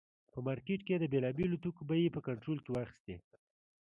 په 0.33 0.39
مارکېټ 0.47 0.79
کې 0.87 0.91
یې 0.95 0.99
د 1.01 1.05
بېلابېلو 1.13 1.61
توکو 1.63 1.81
بیې 1.89 2.13
په 2.15 2.21
کنټرول 2.27 2.57
کې 2.63 2.71
واخیستې. 2.73 3.15